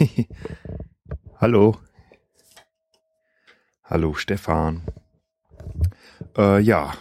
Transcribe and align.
Hallo. 1.40 1.76
Hallo 3.84 4.14
Stefan. 4.14 4.82
Äh, 6.36 6.60
ja. 6.60 6.94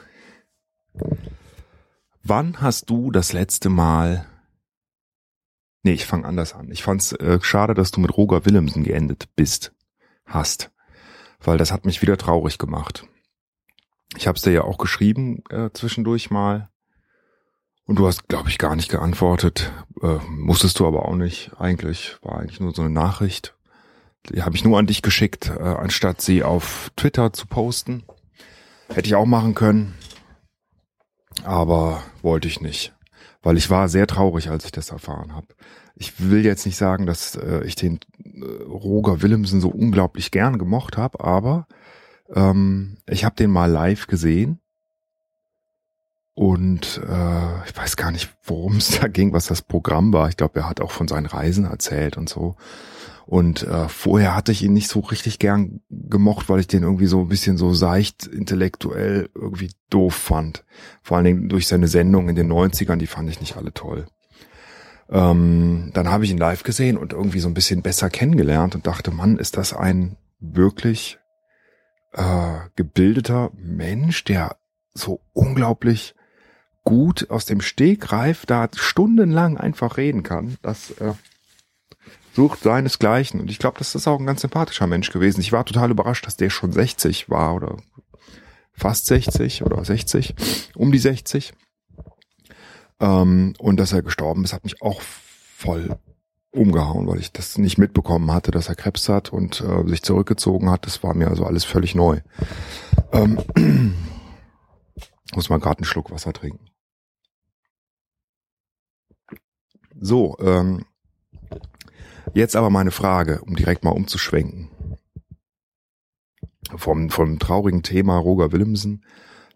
Wann 2.24 2.62
hast 2.62 2.90
du 2.90 3.12
das 3.12 3.34
letzte 3.34 3.70
Mal 3.70 4.26
Nee, 5.82 5.94
ich 5.94 6.06
fange 6.06 6.28
anders 6.28 6.54
an. 6.56 6.70
Ich 6.72 6.84
fand's 6.84 7.14
äh, 7.14 7.40
schade, 7.42 7.74
dass 7.74 7.92
du 7.92 8.02
mit 8.02 8.16
Roger 8.16 8.46
Willemsen 8.46 8.84
geendet 8.84 9.30
bist. 9.38 9.74
Hast. 10.26 10.72
Weil 11.40 11.58
das 11.58 11.72
hat 11.72 11.86
mich 11.86 12.02
wieder 12.02 12.18
traurig 12.18 12.58
gemacht. 12.58 13.08
Ich 14.18 14.28
hab's 14.28 14.42
dir 14.42 14.52
ja 14.52 14.64
auch 14.64 14.78
geschrieben 14.78 15.42
äh, 15.50 15.70
zwischendurch 15.74 16.32
mal. 16.32 16.70
Und 17.90 17.98
du 17.98 18.06
hast, 18.06 18.28
glaube 18.28 18.50
ich, 18.50 18.60
gar 18.60 18.76
nicht 18.76 18.90
geantwortet. 18.90 19.72
Äh, 20.04 20.20
musstest 20.30 20.80
du 20.80 20.86
aber 20.86 21.08
auch 21.08 21.16
nicht. 21.16 21.52
Eigentlich 21.58 22.18
war 22.22 22.38
eigentlich 22.38 22.60
nur 22.60 22.72
so 22.72 22.84
eine 22.84 22.92
Nachricht. 22.92 23.56
Die 24.30 24.44
habe 24.44 24.56
ich 24.56 24.64
nur 24.64 24.78
an 24.78 24.86
dich 24.86 25.02
geschickt, 25.02 25.50
äh, 25.50 25.64
anstatt 25.64 26.22
sie 26.22 26.44
auf 26.44 26.92
Twitter 26.96 27.34
zu 27.34 27.48
posten. 27.48 28.04
Hätte 28.94 29.08
ich 29.08 29.16
auch 29.16 29.26
machen 29.26 29.56
können. 29.56 29.96
Aber 31.44 32.04
wollte 32.22 32.48
ich 32.48 32.62
nicht 32.62 32.94
weil 33.42 33.58
ich 33.58 33.70
war 33.70 33.88
sehr 33.88 34.08
traurig, 34.08 34.50
als 34.50 34.66
ich 34.66 34.72
das 34.72 34.90
erfahren 34.90 35.34
habe. 35.34 35.48
Ich 35.96 36.30
will 36.30 36.46
jetzt 36.46 36.66
nicht 36.66 36.78
sagen, 36.78 37.06
dass 37.06 37.36
äh, 37.36 37.64
ich 37.66 37.76
den 37.76 38.00
äh, 38.24 38.64
Roger 38.64 39.22
Willemsen 39.22 39.62
so 39.62 39.70
unglaublich 39.70 40.32
gern 40.32 40.58
gemocht 40.58 40.98
habe, 40.98 41.24
aber 41.24 41.68
ähm, 42.34 42.98
ich 43.08 43.26
habe 43.26 43.36
den 43.36 43.52
mal 43.52 43.72
live 43.72 44.08
gesehen 44.08 44.60
und 46.40 47.02
äh, 47.06 47.68
ich 47.68 47.76
weiß 47.76 47.98
gar 47.98 48.12
nicht, 48.12 48.34
worum 48.46 48.78
es 48.78 48.98
da 49.02 49.10
ging, 49.10 49.34
was 49.34 49.48
das 49.48 49.62
Programm 49.62 50.14
war. 50.14 50.30
Ich 50.30 50.38
glaube, 50.38 50.62
er 50.62 50.70
hat 50.70 50.80
auch 50.80 50.92
von 50.92 51.06
seinen 51.06 51.26
Reisen 51.26 51.66
erzählt 51.66 52.16
und 52.16 52.30
so. 52.30 52.56
Und 53.26 53.64
äh, 53.64 53.90
vorher 53.90 54.38
hatte 54.38 54.54
ich 54.54 54.64
ihn 54.64 54.72
nicht 54.72 54.88
so 54.88 55.02
richtig 55.02 55.40
gern 55.40 55.82
gemocht, 55.90 56.48
weil 56.48 56.62
ich 56.62 56.68
den 56.68 56.84
irgendwie 56.84 57.08
so 57.08 57.20
ein 57.20 57.28
bisschen 57.28 57.58
so 57.58 57.74
seicht 57.74 58.26
intellektuell 58.26 59.30
irgendwie 59.36 59.72
doof 59.90 60.14
fand. 60.14 60.64
Vor 61.04 61.18
allen 61.18 61.26
Dingen 61.26 61.50
durch 61.50 61.68
seine 61.68 61.90
Sendung 61.90 62.30
in 62.30 62.36
den 62.36 62.50
90ern, 62.50 62.96
die 62.96 63.08
fand 63.08 63.30
ich 63.30 63.42
nicht 63.42 63.58
alle 63.58 63.74
toll. 63.74 64.08
Ähm, 65.10 65.92
dann 65.94 66.08
habe 66.08 66.24
ich 66.24 66.32
ihn 66.32 66.38
live 66.38 66.64
gesehen 66.64 66.96
und 66.96 67.12
irgendwie 67.12 67.42
so 67.42 67.50
ein 67.50 67.54
bisschen 67.54 67.82
besser 67.82 68.10
kennengelernt 68.10 68.76
und 68.76 68.88
dachte, 68.88 69.12
Mann, 69.12 69.40
ist 69.40 69.58
das 69.58 69.74
ein 69.74 70.16
wirklich 70.40 71.20
äh, 72.14 72.60
gebildeter 72.78 73.52
Mensch, 73.58 74.24
der 74.24 74.56
so 74.94 75.20
unglaublich 75.34 76.16
gut 76.90 77.30
aus 77.30 77.46
dem 77.46 77.62
Stegreif 77.62 78.48
da 78.48 78.68
stundenlang 78.76 79.60
einfach 79.60 79.98
reden 79.98 80.24
kann. 80.24 80.58
Das 80.64 80.90
äh, 80.90 81.14
sucht 82.34 82.64
seinesgleichen. 82.64 83.40
Und 83.40 83.52
ich 83.52 83.60
glaube, 83.60 83.78
das 83.78 83.94
ist 83.94 84.08
auch 84.08 84.20
ein 84.20 84.26
ganz 84.26 84.42
sympathischer 84.42 84.88
Mensch 84.88 85.12
gewesen. 85.12 85.40
Ich 85.40 85.52
war 85.52 85.64
total 85.66 85.92
überrascht, 85.92 86.26
dass 86.26 86.36
der 86.36 86.50
schon 86.50 86.72
60 86.72 87.30
war 87.30 87.54
oder 87.54 87.78
fast 88.74 89.06
60 89.06 89.62
oder 89.62 89.86
60, 89.86 90.34
um 90.74 90.92
die 90.92 90.98
60. 90.98 91.54
Ähm, 93.00 93.54
und 93.60 93.80
dass 93.80 93.94
er 93.94 94.02
gestorben 94.02 94.44
ist, 94.44 94.54
hat 94.54 94.64
mich 94.64 94.82
auch 94.82 95.00
voll 95.02 95.96
umgehauen, 96.50 97.06
weil 97.06 97.20
ich 97.20 97.32
das 97.32 97.60
nicht 97.60 97.78
mitbekommen 97.78 98.32
hatte, 98.32 98.50
dass 98.50 98.68
er 98.68 98.74
Krebs 98.74 99.10
hat 99.10 99.32
und 99.32 99.62
äh, 99.62 99.88
sich 99.88 100.02
zurückgezogen 100.02 100.72
hat. 100.72 100.88
Das 100.88 101.04
war 101.04 101.14
mir 101.14 101.28
also 101.28 101.46
alles 101.46 101.66
völlig 101.66 101.94
neu. 101.94 102.22
Ähm, 103.12 103.38
muss 105.36 105.50
man 105.50 105.60
gerade 105.60 105.78
einen 105.78 105.86
Schluck 105.86 106.10
Wasser 106.10 106.34
trinken. 106.34 106.69
So, 110.02 110.38
ähm, 110.40 110.86
Jetzt 112.34 112.56
aber 112.56 112.70
meine 112.70 112.92
Frage, 112.92 113.42
um 113.42 113.56
direkt 113.56 113.84
mal 113.84 113.92
umzuschwenken. 113.92 114.70
Vom, 116.76 117.10
vom 117.10 117.40
traurigen 117.40 117.82
Thema 117.82 118.18
Roger 118.18 118.52
Willemsen, 118.52 119.04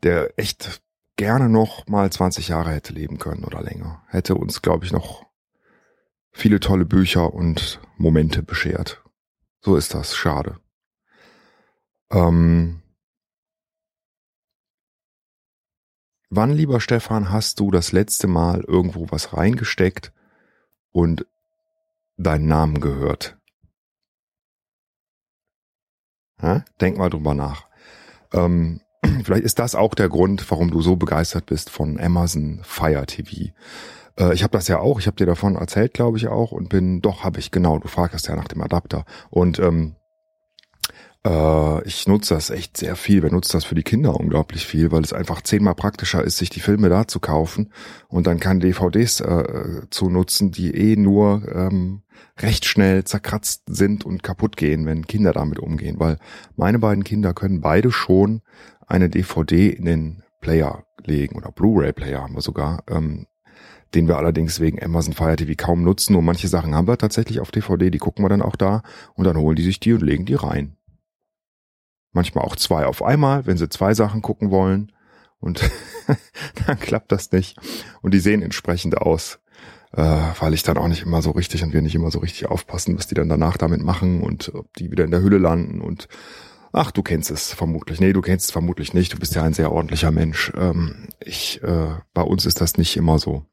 der 0.01 0.37
echt 0.37 0.81
gerne 1.15 1.49
noch 1.49 1.85
mal 1.87 2.11
20 2.11 2.47
Jahre 2.47 2.71
hätte 2.71 2.93
leben 2.93 3.19
können 3.19 3.43
oder 3.43 3.61
länger. 3.61 4.03
Hätte 4.07 4.35
uns, 4.35 4.63
glaube 4.63 4.85
ich, 4.85 4.91
noch 4.91 5.25
viele 6.31 6.59
tolle 6.59 6.85
Bücher 6.85 7.33
und 7.33 7.79
Momente 7.97 8.41
beschert. 8.41 9.03
So 9.61 9.75
ist 9.75 9.93
das. 9.93 10.15
Schade. 10.15 10.57
Ähm 12.11 12.81
Wann, 16.31 16.51
lieber 16.51 16.81
Stefan, 16.81 17.31
hast 17.31 17.59
du 17.59 17.69
das 17.69 17.91
letzte 17.91 18.25
Mal 18.25 18.61
irgendwo 18.61 19.05
was 19.11 19.37
reingesteckt 19.37 20.11
und 20.93 21.25
deinen 22.17 22.47
Namen 22.47 22.79
gehört? 22.79 23.37
Ja? 26.41 26.63
Denk 26.79 26.97
mal 26.97 27.09
drüber 27.09 27.33
nach. 27.33 27.67
Ähm, 28.31 28.79
vielleicht 29.23 29.43
ist 29.43 29.59
das 29.59 29.75
auch 29.75 29.93
der 29.95 30.07
Grund, 30.07 30.49
warum 30.49 30.71
du 30.71 30.81
so 30.81 30.95
begeistert 30.95 31.47
bist 31.47 31.69
von 31.69 31.99
Amazon 31.99 32.61
Fire 32.63 33.05
TV. 33.05 33.51
Äh, 34.17 34.33
ich 34.33 34.43
habe 34.43 34.51
das 34.51 34.67
ja 34.67 34.79
auch, 34.79 34.99
ich 34.99 35.07
habe 35.07 35.17
dir 35.17 35.25
davon 35.25 35.55
erzählt, 35.55 35.93
glaube 35.93 36.17
ich 36.17 36.27
auch, 36.27 36.51
und 36.51 36.69
bin, 36.69 37.01
doch, 37.01 37.23
habe 37.23 37.39
ich, 37.39 37.51
genau, 37.51 37.79
du 37.79 37.87
fragst 37.87 38.27
ja 38.27 38.35
nach 38.35 38.47
dem 38.47 38.61
Adapter. 38.61 39.05
Und 39.29 39.59
ähm, 39.59 39.95
äh, 41.25 41.87
ich 41.87 42.07
nutze 42.07 42.33
das 42.33 42.49
echt 42.49 42.77
sehr 42.77 42.95
viel. 42.95 43.23
Wir 43.23 43.31
nutzen 43.31 43.53
das 43.53 43.65
für 43.65 43.75
die 43.75 43.83
Kinder 43.83 44.19
unglaublich 44.19 44.65
viel, 44.65 44.91
weil 44.91 45.03
es 45.03 45.13
einfach 45.13 45.41
zehnmal 45.41 45.75
praktischer 45.75 46.23
ist, 46.23 46.37
sich 46.37 46.49
die 46.49 46.59
Filme 46.59 46.89
da 46.89 47.07
zu 47.07 47.19
kaufen 47.19 47.71
und 48.07 48.27
dann 48.27 48.39
kann 48.39 48.59
DVDs 48.59 49.21
äh, 49.21 49.81
zu 49.89 50.09
nutzen, 50.09 50.51
die 50.51 50.75
eh 50.75 50.95
nur 50.95 51.43
ähm, 51.53 52.03
recht 52.39 52.65
schnell 52.65 53.03
zerkratzt 53.03 53.63
sind 53.67 54.05
und 54.05 54.23
kaputt 54.23 54.57
gehen, 54.57 54.85
wenn 54.85 55.07
Kinder 55.07 55.31
damit 55.31 55.59
umgehen. 55.59 55.99
Weil 55.99 56.17
meine 56.55 56.79
beiden 56.79 57.03
Kinder 57.03 57.33
können 57.33 57.61
beide 57.61 57.91
schon 57.91 58.41
eine 58.87 59.09
DVD 59.09 59.69
in 59.69 59.85
den 59.85 60.23
Player 60.41 60.83
legen 61.05 61.37
oder 61.37 61.51
Blu-ray-Player 61.51 62.21
haben 62.21 62.35
wir 62.35 62.41
sogar. 62.41 62.83
Ähm, 62.89 63.27
den 63.93 64.07
wir 64.07 64.17
allerdings 64.17 64.59
wegen 64.59 64.81
Amazon 64.81 65.13
Fire 65.13 65.35
TV 65.35 65.53
kaum 65.55 65.83
nutzen. 65.83 66.15
Und 66.15 66.25
manche 66.25 66.47
Sachen 66.47 66.73
haben 66.73 66.87
wir 66.87 66.97
tatsächlich 66.97 67.39
auf 67.39 67.51
DVD, 67.51 67.91
die 67.91 67.99
gucken 67.99 68.25
wir 68.25 68.29
dann 68.29 68.41
auch 68.41 68.55
da 68.55 68.81
und 69.13 69.25
dann 69.25 69.37
holen 69.37 69.55
die 69.55 69.61
sich 69.61 69.79
die 69.79 69.93
und 69.93 70.01
legen 70.01 70.25
die 70.25 70.33
rein 70.33 70.75
manchmal 72.13 72.45
auch 72.45 72.55
zwei 72.55 72.85
auf 72.85 73.03
einmal, 73.03 73.45
wenn 73.45 73.57
sie 73.57 73.69
zwei 73.69 73.93
Sachen 73.93 74.21
gucken 74.21 74.51
wollen. 74.51 74.91
Und 75.39 75.61
dann 76.67 76.79
klappt 76.79 77.11
das 77.11 77.31
nicht. 77.31 77.57
Und 78.01 78.13
die 78.13 78.19
sehen 78.19 78.41
entsprechend 78.41 78.97
aus, 78.97 79.39
äh, 79.91 80.01
weil 80.39 80.53
ich 80.53 80.63
dann 80.63 80.77
auch 80.77 80.87
nicht 80.87 81.03
immer 81.03 81.21
so 81.21 81.31
richtig 81.31 81.63
und 81.63 81.73
wir 81.73 81.81
nicht 81.81 81.95
immer 81.95 82.11
so 82.11 82.19
richtig 82.19 82.47
aufpassen, 82.47 82.97
was 82.97 83.07
die 83.07 83.15
dann 83.15 83.29
danach 83.29 83.57
damit 83.57 83.81
machen 83.81 84.21
und 84.21 84.53
ob 84.53 84.73
die 84.75 84.89
wieder 84.91 85.03
in 85.03 85.11
der 85.11 85.21
Hülle 85.21 85.39
landen 85.39 85.81
und 85.81 86.07
ach, 86.71 86.91
du 86.91 87.03
kennst 87.03 87.29
es 87.29 87.53
vermutlich. 87.53 87.99
Nee, 87.99 88.13
du 88.13 88.21
kennst 88.21 88.45
es 88.45 88.51
vermutlich 88.51 88.93
nicht. 88.93 89.13
Du 89.13 89.19
bist 89.19 89.35
ja 89.35 89.43
ein 89.43 89.53
sehr 89.53 89.71
ordentlicher 89.71 90.11
Mensch. 90.11 90.51
Ähm, 90.55 91.09
ich, 91.19 91.61
äh, 91.61 91.89
bei 92.13 92.21
uns 92.21 92.45
ist 92.45 92.61
das 92.61 92.77
nicht 92.77 92.97
immer 92.97 93.19
so. 93.19 93.45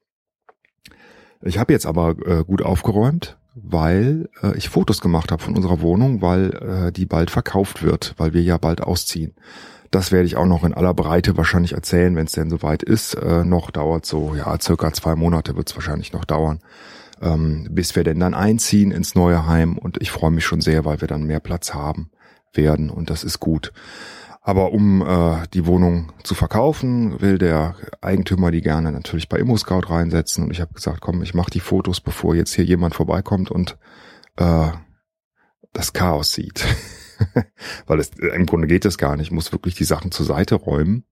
Ich 1.41 1.57
habe 1.57 1.73
jetzt 1.73 1.85
aber 1.85 2.15
äh, 2.25 2.43
gut 2.43 2.61
aufgeräumt 2.61 3.37
weil 3.53 4.29
äh, 4.41 4.55
ich 4.57 4.69
Fotos 4.69 5.01
gemacht 5.01 5.31
habe 5.31 5.43
von 5.43 5.55
unserer 5.55 5.81
Wohnung, 5.81 6.21
weil 6.21 6.51
äh, 6.53 6.91
die 6.91 7.05
bald 7.05 7.31
verkauft 7.31 7.83
wird, 7.83 8.13
weil 8.17 8.33
wir 8.33 8.41
ja 8.41 8.57
bald 8.57 8.81
ausziehen. 8.81 9.33
Das 9.91 10.13
werde 10.13 10.25
ich 10.25 10.37
auch 10.37 10.45
noch 10.45 10.63
in 10.63 10.73
aller 10.73 10.93
Breite 10.93 11.35
wahrscheinlich 11.35 11.73
erzählen, 11.73 12.15
wenn 12.15 12.25
es 12.25 12.31
denn 12.31 12.49
soweit 12.49 12.81
ist. 12.81 13.13
Äh, 13.15 13.43
noch 13.43 13.71
dauert 13.71 14.05
so, 14.05 14.35
ja, 14.35 14.57
circa 14.59 14.93
zwei 14.93 15.15
Monate 15.15 15.57
wird 15.57 15.69
es 15.69 15.75
wahrscheinlich 15.75 16.13
noch 16.13 16.23
dauern, 16.23 16.59
ähm, 17.21 17.67
bis 17.69 17.95
wir 17.95 18.05
denn 18.05 18.19
dann 18.19 18.33
einziehen 18.33 18.91
ins 18.91 19.15
neue 19.15 19.45
Heim. 19.47 19.77
Und 19.77 20.01
ich 20.01 20.11
freue 20.11 20.31
mich 20.31 20.45
schon 20.45 20.61
sehr, 20.61 20.85
weil 20.85 21.01
wir 21.01 21.09
dann 21.09 21.23
mehr 21.23 21.41
Platz 21.41 21.73
haben 21.73 22.09
werden 22.53 22.89
und 22.89 23.09
das 23.09 23.23
ist 23.23 23.39
gut. 23.39 23.73
Aber 24.43 24.73
um 24.73 25.01
äh, 25.03 25.47
die 25.53 25.67
Wohnung 25.67 26.11
zu 26.23 26.33
verkaufen, 26.33 27.21
will 27.21 27.37
der 27.37 27.75
Eigentümer 28.01 28.49
die 28.49 28.61
gerne 28.61 28.91
natürlich 28.91 29.29
bei 29.29 29.37
ImmoScout 29.37 29.89
reinsetzen. 29.89 30.45
Und 30.45 30.51
ich 30.51 30.61
habe 30.61 30.73
gesagt, 30.73 30.99
komm, 30.99 31.21
ich 31.21 31.35
mache 31.35 31.51
die 31.51 31.59
Fotos, 31.59 32.01
bevor 32.01 32.33
jetzt 32.33 32.53
hier 32.55 32.65
jemand 32.65 32.95
vorbeikommt 32.95 33.51
und 33.51 33.77
äh, 34.37 34.71
das 35.73 35.93
Chaos 35.93 36.33
sieht. 36.33 36.65
Weil 37.85 37.99
es 37.99 38.09
im 38.17 38.47
Grunde 38.47 38.67
geht 38.67 38.83
es 38.85 38.97
gar 38.97 39.15
nicht. 39.15 39.27
Ich 39.27 39.31
muss 39.31 39.51
wirklich 39.51 39.75
die 39.75 39.83
Sachen 39.83 40.11
zur 40.11 40.25
Seite 40.25 40.55
räumen, 40.55 41.05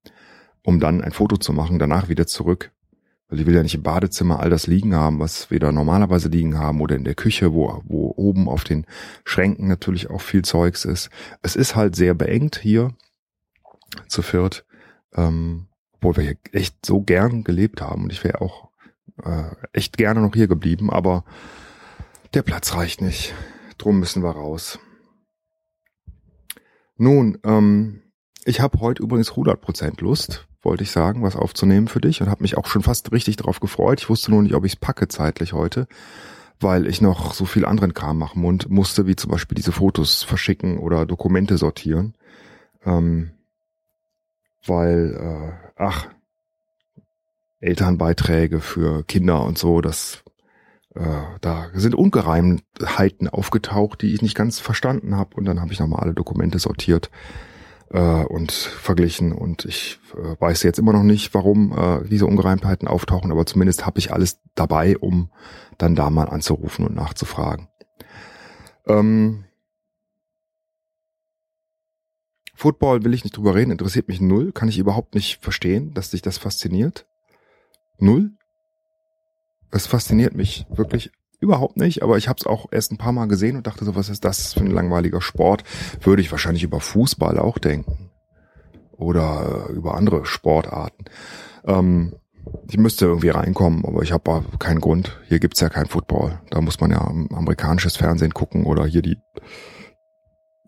um 0.63 0.80
dann 0.80 1.01
ein 1.01 1.12
Foto 1.12 1.38
zu 1.38 1.54
machen, 1.54 1.77
danach 1.77 2.09
wieder 2.09 2.25
zurück. 2.25 2.71
Weil 3.27 3.42
ich 3.42 3.45
will 3.45 3.54
ja 3.54 3.62
nicht 3.62 3.75
im 3.75 3.83
Badezimmer 3.83 4.39
all 4.39 4.50
das 4.50 4.65
liegen 4.65 4.95
haben, 4.95 5.19
was 5.19 5.51
wir 5.51 5.59
da 5.59 5.71
normalerweise 5.71 6.30
liegen 6.30 6.57
haben 6.57 6.81
oder 6.81 6.95
in 6.95 7.04
der 7.04 7.13
Küche, 7.13 7.54
wo, 7.54 7.83
wo 7.86 8.12
oben 8.18 8.50
auf 8.50 8.63
den 8.63 8.88
Schränken 9.24 9.68
natürlich 9.68 10.09
auch 10.09 10.21
viel 10.21 10.42
Zeugs 10.42 10.83
ist. 10.83 11.12
Es 11.44 11.56
ist 11.56 11.75
halt 11.75 11.95
sehr 11.95 12.15
beengt 12.15 12.57
hier 12.57 12.95
zu 14.07 14.21
viert, 14.21 14.65
ähm, 15.13 15.68
obwohl 15.94 16.18
wir 16.18 16.24
hier 16.24 16.38
echt 16.51 16.86
so 16.86 17.01
gern 17.01 17.44
gelebt 17.44 17.81
haben 17.81 18.03
und 18.03 18.12
ich 18.12 18.24
wäre 18.24 18.41
auch 18.41 18.69
äh, 19.24 19.51
echt 19.74 19.97
gerne 19.97 20.21
noch 20.21 20.33
hier 20.33 20.47
geblieben, 20.47 20.89
aber 20.91 21.24
der 22.33 22.41
Platz 22.41 22.74
reicht 22.75 23.01
nicht. 23.01 23.33
Drum 23.77 24.00
müssen 24.00 24.24
wir 24.24 24.31
raus. 24.31 24.80
Nun, 26.97 27.38
ähm, 27.44 28.01
ich 28.45 28.59
habe 28.59 28.80
heute 28.80 29.01
übrigens 29.01 29.31
100% 29.31 30.01
Lust, 30.01 30.47
wollte 30.62 30.83
ich 30.83 30.92
sagen, 30.92 31.24
was 31.24 31.35
aufzunehmen 31.35 31.88
für 31.88 32.01
dich 32.01 32.21
und 32.21 32.30
habe 32.30 32.42
mich 32.44 32.57
auch 32.57 32.68
schon 32.68 32.83
fast 32.83 33.12
richtig 33.12 33.38
darauf 33.38 33.59
gefreut. 33.59 34.01
Ich 34.01 34.09
wusste 34.09 34.31
nur 34.31 34.44
nicht, 34.44 34.53
ob 34.53 34.65
ich 34.65 34.74
es 34.74 34.80
packe 34.80 35.07
zeitlich 35.07 35.53
heute, 35.53 35.88
weil 36.59 36.88
ich 36.88 37.01
noch 37.01 37.33
so 37.33 37.45
viel 37.45 37.65
anderen 37.65 37.94
Kram 37.94 38.18
machen 38.18 38.42
musste, 38.68 39.07
wie 39.07 39.15
zum 39.15 39.31
Beispiel 39.31 39.56
diese 39.56 39.71
Fotos 39.71 40.24
verschicken 40.24 40.77
oder 40.77 41.06
Dokumente 41.06 41.57
sortieren. 41.57 42.15
Ähm, 42.85 43.31
weil, 44.65 45.15
äh, 45.15 45.69
ach, 45.75 46.07
Elternbeiträge 47.61 48.61
für 48.61 49.03
Kinder 49.03 49.44
und 49.44 49.57
so, 49.57 49.81
das 49.81 50.23
äh, 50.95 51.21
da 51.41 51.67
sind 51.73 51.95
Ungereimtheiten 51.95 53.27
aufgetaucht, 53.27 54.01
die 54.01 54.13
ich 54.13 54.21
nicht 54.21 54.35
ganz 54.35 54.59
verstanden 54.59 55.15
habe. 55.15 55.35
Und 55.35 55.45
dann 55.45 55.61
habe 55.61 55.71
ich 55.71 55.79
nochmal 55.79 56.01
alle 56.01 56.13
Dokumente 56.13 56.59
sortiert 56.59 57.09
äh, 57.91 58.00
und 58.00 58.51
verglichen. 58.51 59.31
Und 59.31 59.65
ich 59.65 60.00
äh, 60.15 60.39
weiß 60.39 60.63
jetzt 60.63 60.79
immer 60.79 60.94
noch 60.94 61.03
nicht, 61.03 61.33
warum 61.33 61.73
äh, 61.77 62.07
diese 62.07 62.25
Ungereimtheiten 62.25 62.88
auftauchen, 62.88 63.31
aber 63.31 63.45
zumindest 63.45 63.85
habe 63.85 64.00
ich 64.00 64.11
alles 64.11 64.39
dabei, 64.56 64.97
um 64.97 65.29
dann 65.77 65.95
da 65.95 66.09
mal 66.09 66.29
anzurufen 66.29 66.85
und 66.85 66.95
nachzufragen. 66.95 67.67
Ähm, 68.88 69.45
Football 72.59 73.06
will 73.06 73.13
ich 73.13 73.23
nicht 73.23 73.38
drüber 73.38 73.56
reden, 73.56 73.71
interessiert 73.71 74.09
mich 74.09 74.19
null, 74.19 74.51
kann 74.51 74.67
ich 74.67 74.77
überhaupt 74.77 75.15
nicht 75.15 75.41
verstehen, 75.41 75.94
dass 75.94 76.09
dich 76.09 76.21
das 76.21 76.38
fasziniert. 76.38 77.06
Null. 78.00 78.31
Es 79.71 79.88
fasziniert 79.88 80.35
mich 80.35 80.65
wirklich 80.69 81.09
überhaupt 81.39 81.77
nicht, 81.77 82.03
aber 82.03 82.17
ich 82.17 82.27
habe 82.27 82.35
es 82.38 82.45
auch 82.45 82.65
erst 82.73 82.91
ein 82.91 82.97
paar 82.97 83.13
Mal 83.13 83.29
gesehen 83.29 83.56
und 83.56 83.65
dachte 83.65 83.85
so, 83.85 83.95
was 83.95 84.09
ist 84.09 84.25
das 84.25 84.56
für 84.56 84.59
ein 84.59 84.71
langweiliger 84.71 85.21
Sport? 85.21 85.63
Würde 86.01 86.21
ich 86.21 86.31
wahrscheinlich 86.31 86.63
über 86.63 86.81
Fußball 86.81 87.39
auch 87.39 87.59
denken. 87.59 88.09
Oder 88.97 89.67
über 89.69 89.95
andere 89.95 90.25
Sportarten. 90.25 91.06
Ähm, 91.63 92.13
ich 92.67 92.77
müsste 92.77 93.06
irgendwie 93.06 93.29
reinkommen, 93.29 93.85
aber 93.85 94.03
ich 94.03 94.11
habe 94.11 94.44
keinen 94.59 94.81
Grund. 94.81 95.17
Hier 95.29 95.39
gibt's 95.39 95.61
ja 95.61 95.69
kein 95.69 95.85
Football. 95.85 96.41
Da 96.50 96.59
muss 96.59 96.81
man 96.81 96.91
ja 96.91 97.00
amerikanisches 97.07 97.95
Fernsehen 97.95 98.33
gucken 98.33 98.65
oder 98.65 98.85
hier 98.85 99.01
die, 99.01 99.15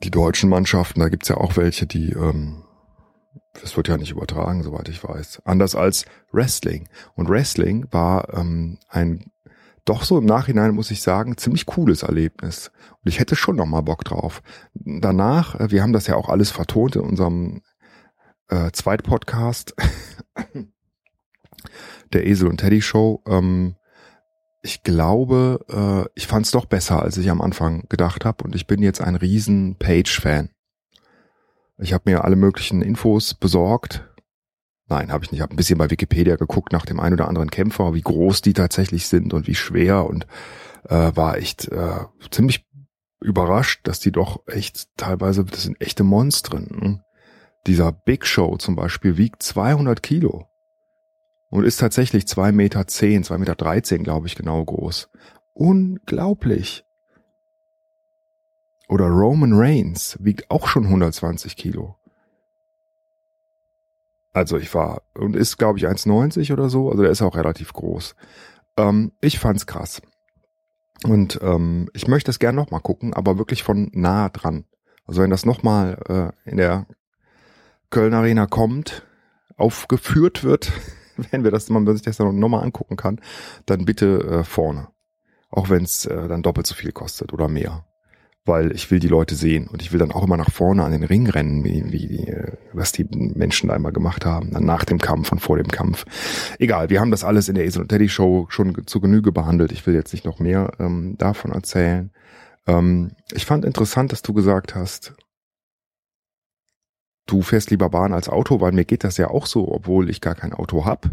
die 0.04 0.12
deutschen 0.12 0.50
Mannschaften, 0.50 1.00
da 1.00 1.10
gibt's 1.10 1.30
ja 1.30 1.38
auch 1.38 1.58
welche, 1.58 1.86
die 1.86 2.12
ähm, 2.12 2.64
das 3.54 3.76
wird 3.76 3.88
ja 3.88 3.98
nicht 3.98 4.12
übertragen, 4.12 4.64
soweit 4.64 4.88
ich 4.90 5.04
weiß. 5.04 5.42
Anders 5.46 5.76
als 5.76 6.06
Wrestling. 6.32 6.88
Und 7.16 7.30
Wrestling 7.30 7.86
war 7.92 8.34
ähm, 8.34 8.80
ein 8.88 9.32
doch 9.84 10.04
so 10.04 10.18
im 10.18 10.26
Nachhinein, 10.26 10.76
muss 10.76 10.92
ich 10.92 11.02
sagen, 11.02 11.38
ziemlich 11.38 11.66
cooles 11.66 12.04
Erlebnis. 12.04 12.72
Und 13.04 13.10
ich 13.10 13.20
hätte 13.20 13.36
schon 13.36 13.56
noch 13.56 13.66
mal 13.66 13.82
Bock 13.82 14.06
drauf. 14.06 14.42
Danach, 14.74 15.60
äh, 15.60 15.72
wir 15.72 15.82
haben 15.82 15.94
das 15.94 16.08
ja 16.08 16.16
auch 16.16 16.30
alles 16.30 16.52
vertont 16.52 16.96
in 16.96 17.02
unserem 17.02 17.62
äh, 18.48 18.72
Zweitpodcast, 18.72 19.76
der 22.14 22.28
Esel 22.28 22.48
und 22.48 22.58
Teddy 22.58 22.82
Show. 22.82 23.22
Ähm, 23.28 23.76
ich 24.62 24.84
glaube, 24.84 25.66
äh, 25.70 26.10
ich 26.16 26.28
fand 26.28 26.46
es 26.46 26.52
doch 26.52 26.66
besser, 26.66 27.02
als 27.02 27.18
ich 27.18 27.30
am 27.30 27.42
Anfang 27.42 27.86
gedacht 27.90 28.26
habe. 28.26 28.44
Und 28.44 28.56
ich 28.56 28.68
bin 28.68 28.82
jetzt 28.84 29.02
ein 29.02 29.16
riesen 29.16 29.76
Page-Fan. 29.76 30.50
Ich 31.80 31.94
habe 31.94 32.10
mir 32.10 32.24
alle 32.24 32.36
möglichen 32.36 32.82
Infos 32.82 33.34
besorgt. 33.34 34.08
Nein, 34.88 35.12
habe 35.12 35.24
ich 35.24 35.32
nicht. 35.32 35.40
Ich 35.40 35.42
habe 35.42 35.54
ein 35.54 35.58
bisschen 35.58 35.80
bei 35.80 35.90
Wikipedia 35.90 36.36
geguckt 36.36 36.74
nach 36.74 36.86
dem 36.86 37.00
einen 37.00 37.14
oder 37.14 37.28
anderen 37.28 37.50
Kämpfer, 37.50 37.94
wie 37.94 38.02
groß 38.02 38.42
die 38.42 38.54
tatsächlich 38.54 39.08
sind 39.08 39.34
und 39.34 39.48
wie 39.48 39.56
schwer 39.56 40.06
und 40.06 40.28
äh, 40.88 41.12
war 41.16 41.38
echt 41.38 41.68
äh, 41.70 42.06
ziemlich 42.30 42.66
überrascht, 43.20 43.88
dass 43.88 44.00
die 44.00 44.12
doch 44.12 44.42
echt 44.48 44.90
teilweise, 44.98 45.44
das 45.46 45.64
sind 45.64 45.82
echte 45.82 46.04
Monstren. 46.04 46.68
Hm? 46.70 47.00
Dieser 47.68 47.92
Big 47.92 48.26
Show 48.26 48.58
zum 48.58 48.76
Beispiel 48.76 49.18
wiegt 49.18 49.42
200 49.42 50.04
Kilo 50.04 50.51
und 51.52 51.66
ist 51.66 51.78
tatsächlich 51.78 52.28
zwei 52.28 52.52
Meter, 52.52 52.88
zehn, 52.88 53.24
zwei 53.24 53.38
Meter, 53.38 53.56
dreizehn, 53.56 54.04
glaube 54.04 54.26
ich, 54.26 54.36
genau 54.36 54.64
groß. 54.64 55.10
Unglaublich. 55.54 56.84
Oder 58.88 59.06
Roman 59.06 59.54
Reigns 59.54 60.18
wiegt 60.20 60.50
auch 60.50 60.68
schon 60.68 60.86
120 60.86 61.56
Kilo. 61.56 61.98
Also 64.34 64.58
ich 64.58 64.74
war 64.74 65.02
und 65.14 65.36
ist, 65.36 65.58
glaube 65.58 65.78
ich, 65.78 65.88
1,90 65.88 66.54
oder 66.54 66.70
so. 66.70 66.90
Also 66.90 67.04
der 67.04 67.12
ist 67.12 67.22
auch 67.22 67.36
relativ 67.36 67.74
groß. 67.74 68.16
Ähm, 68.78 69.12
ich 69.20 69.38
fand's 69.40 69.68
krass. 69.68 70.02
Und 71.04 71.40
ähm, 71.42 71.90
ich 71.94 72.08
möchte 72.08 72.32
es 72.32 72.40
gern 72.40 72.56
nochmal 72.56 72.80
gucken, 72.80 73.14
aber 73.14 73.38
wirklich 73.38 73.64
von 73.64 73.90
nah 73.94 74.30
dran. 74.30 74.66
Also 75.06 75.22
wenn 75.22 75.30
das 75.30 75.46
nochmal 75.46 76.34
äh, 76.46 76.50
in 76.50 76.58
der 76.58 76.88
Köln 77.90 78.14
Arena 78.14 78.46
kommt, 78.46 79.06
aufgeführt 79.58 80.46
wird, 80.46 80.72
wenn 81.32 81.44
wir 81.44 81.52
das, 81.52 81.70
man 81.70 81.86
sich 81.94 82.04
das 82.04 82.18
dann 82.18 82.40
nochmal 82.40 82.64
angucken 82.64 82.98
kann, 82.98 83.20
dann 83.66 83.86
bitte 83.86 84.20
äh, 84.24 84.44
vorne. 84.44 84.88
Auch 85.50 85.70
wenn 85.70 85.84
es 85.84 86.06
äh, 86.06 86.28
dann 86.28 86.44
doppelt 86.44 86.68
so 86.68 86.76
viel 86.76 86.92
kostet 86.92 87.34
oder 87.34 87.48
mehr 87.48 87.84
weil 88.46 88.72
ich 88.72 88.90
will 88.90 89.00
die 89.00 89.08
Leute 89.08 89.36
sehen 89.36 89.68
und 89.68 89.82
ich 89.82 89.92
will 89.92 90.00
dann 90.00 90.12
auch 90.12 90.24
immer 90.24 90.38
nach 90.38 90.52
vorne 90.52 90.84
an 90.84 90.92
den 90.92 91.04
Ring 91.04 91.30
rennen, 91.30 91.64
wie, 91.64 91.84
wie, 91.92 92.10
wie 92.10 92.36
was 92.74 92.92
die 92.92 93.06
Menschen 93.12 93.70
da 93.70 93.76
immer 93.76 93.92
gemacht 93.92 94.26
haben, 94.26 94.52
dann 94.52 94.66
nach 94.66 94.84
dem 94.84 94.98
Kampf 94.98 95.32
und 95.32 95.40
vor 95.40 95.58
dem 95.58 95.68
Kampf. 95.68 96.06
Egal, 96.58 96.90
wir 96.90 97.00
haben 97.00 97.12
das 97.12 97.24
alles 97.24 97.50
in 97.50 97.56
der 97.56 97.66
Esel 97.66 97.84
und 97.84 97.90
Teddy 97.90 98.10
Show 98.10 98.48
schon 98.50 98.88
zu 98.88 99.00
Genüge 99.00 99.32
behandelt. 99.32 99.72
Ich 99.72 99.86
will 99.86 99.94
jetzt 99.94 100.12
nicht 100.12 100.26
noch 100.26 100.40
mehr 100.40 100.72
ähm, 100.80 101.16
davon 101.20 101.52
erzählen. 101.52 102.10
Ähm, 102.66 103.12
ich 103.32 103.46
fand 103.46 103.64
interessant, 103.64 104.12
dass 104.12 104.24
du 104.24 104.34
gesagt 104.34 104.74
hast, 104.74 105.14
du 107.32 107.42
fährst 107.42 107.72
lieber 107.72 107.90
Bahn 107.90 108.14
als 108.14 108.30
Auto, 108.30 108.60
weil 108.60 108.74
mir 108.74 108.86
geht 108.86 109.04
das 109.04 109.18
ja 109.18 109.30
auch 109.30 109.46
so, 109.46 109.72
obwohl 109.72 110.10
ich 110.10 110.22
gar 110.22 110.36
kein 110.36 110.54
Auto 110.54 110.86
hab. 110.86 111.10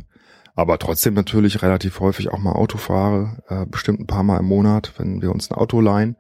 Aber 0.55 0.79
trotzdem 0.79 1.15
natürlich 1.15 1.63
relativ 1.63 2.01
häufig 2.01 2.31
auch 2.31 2.39
mal 2.39 2.53
Auto 2.53 2.79
fahre, 2.79 3.43
äh, 3.49 3.65
bestimmt 3.67 4.01
ein 4.01 4.07
paar 4.07 4.25
Mal 4.25 4.39
im 4.39 4.47
Monat, 4.47 4.93
wenn 4.99 5.23
wir 5.23 5.31
uns 5.31 5.51
ein 5.51 5.57
Auto 5.57 5.81
leihen. 5.81 6.17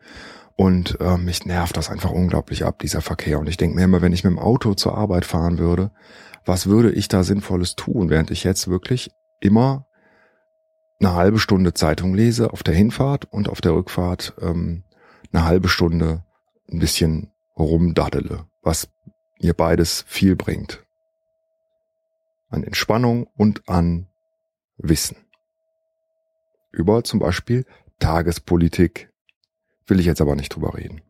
Und 0.54 1.00
äh, 1.00 1.16
mich 1.16 1.44
nervt 1.44 1.76
das 1.76 1.90
einfach 1.90 2.10
unglaublich 2.10 2.64
ab, 2.64 2.78
dieser 2.78 3.00
Verkehr. 3.00 3.40
Und 3.40 3.48
ich 3.48 3.56
denke 3.56 3.76
mir 3.76 3.84
immer, 3.84 4.00
wenn 4.00 4.12
ich 4.12 4.22
mit 4.22 4.32
dem 4.32 4.38
Auto 4.38 4.74
zur 4.74 4.96
Arbeit 4.96 5.24
fahren 5.24 5.58
würde, 5.58 5.90
was 6.44 6.68
würde 6.68 6.92
ich 6.92 7.08
da 7.08 7.24
Sinnvolles 7.24 7.74
tun, 7.74 8.10
während 8.10 8.30
ich 8.30 8.44
jetzt 8.44 8.68
wirklich 8.68 9.10
immer 9.40 9.86
eine 11.00 11.14
halbe 11.14 11.38
Stunde 11.38 11.74
Zeitung 11.74 12.14
lese 12.14 12.52
auf 12.52 12.62
der 12.62 12.74
Hinfahrt 12.74 13.26
und 13.30 13.48
auf 13.48 13.60
der 13.60 13.74
Rückfahrt 13.74 14.34
ähm, 14.40 14.84
eine 15.32 15.44
halbe 15.44 15.68
Stunde 15.68 16.24
ein 16.70 16.78
bisschen 16.78 17.32
rumdaddele, 17.56 18.46
was 18.62 18.88
mir 19.40 19.54
beides 19.54 20.04
viel 20.06 20.36
bringt. 20.36 20.84
An 22.50 22.64
Entspannung 22.64 23.26
und 23.36 23.68
an 23.68 24.06
Wissen. 24.78 25.16
Über 26.72 27.04
zum 27.04 27.18
Beispiel 27.18 27.64
Tagespolitik, 27.98 29.08
Will 29.88 30.00
ich 30.00 30.06
jetzt 30.06 30.20
aber 30.20 30.36
nicht 30.36 30.54
drüber 30.54 30.74
reden. 30.76 31.00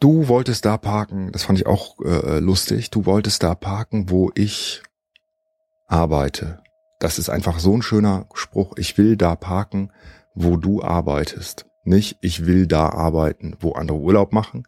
Du 0.00 0.28
wolltest 0.28 0.64
da 0.64 0.78
parken, 0.78 1.30
das 1.32 1.44
fand 1.44 1.58
ich 1.58 1.66
auch 1.66 2.00
äh, 2.00 2.38
lustig, 2.38 2.90
du 2.90 3.04
wolltest 3.04 3.42
da 3.42 3.54
parken, 3.54 4.08
wo 4.08 4.30
ich 4.34 4.82
arbeite. 5.86 6.62
Das 6.98 7.18
ist 7.18 7.28
einfach 7.28 7.58
so 7.58 7.74
ein 7.74 7.82
schöner 7.82 8.26
Spruch. 8.32 8.78
Ich 8.78 8.96
will 8.96 9.18
da 9.18 9.36
parken, 9.36 9.92
wo 10.34 10.56
du 10.56 10.82
arbeitest. 10.82 11.66
Nicht, 11.84 12.16
ich 12.22 12.46
will 12.46 12.66
da 12.66 12.88
arbeiten, 12.88 13.56
wo 13.60 13.72
andere 13.72 13.98
Urlaub 13.98 14.32
machen. 14.32 14.64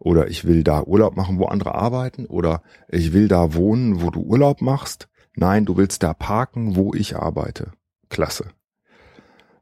Oder 0.00 0.28
ich 0.28 0.46
will 0.46 0.64
da 0.64 0.82
Urlaub 0.82 1.14
machen, 1.14 1.38
wo 1.38 1.44
andere 1.44 1.74
arbeiten. 1.74 2.24
Oder 2.24 2.62
ich 2.88 3.12
will 3.12 3.28
da 3.28 3.54
wohnen, 3.54 4.00
wo 4.00 4.10
du 4.10 4.20
Urlaub 4.20 4.62
machst. 4.62 5.08
Nein, 5.36 5.66
du 5.66 5.76
willst 5.76 6.02
da 6.02 6.14
parken, 6.14 6.74
wo 6.74 6.94
ich 6.94 7.16
arbeite. 7.16 7.72
Klasse. 8.08 8.46